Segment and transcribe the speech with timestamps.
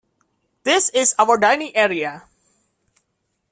[0.63, 2.23] This is our dining area.